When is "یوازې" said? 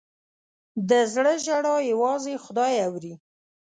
1.91-2.33